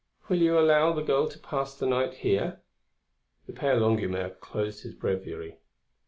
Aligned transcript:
Will 0.29 0.41
you 0.41 0.57
allow 0.57 0.93
the 0.93 1.03
girl 1.03 1.27
to 1.27 1.37
pass 1.37 1.75
the 1.75 1.85
night 1.85 2.15
here?" 2.15 2.61
The 3.45 3.53
Père 3.53 3.77
Longuemare 3.79 4.31
closed 4.39 4.81
his 4.81 4.95
breviary. 4.95 5.59